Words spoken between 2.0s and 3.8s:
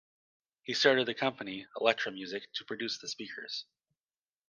Music, to produce the speakers.